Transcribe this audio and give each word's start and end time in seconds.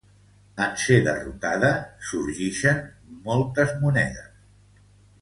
En 0.67 0.71
ser 0.83 0.97
derrotada 1.07 1.69
sorgixen 2.09 2.83
moltes 3.31 3.79
monedes. 3.87 4.47